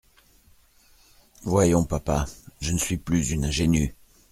Voyons, 1.43 1.83
papa; 1.85 2.25
je 2.59 2.71
ne 2.71 2.79
suis 2.79 2.97
plus 2.97 3.29
une 3.29 3.45
ingénue. 3.45 3.93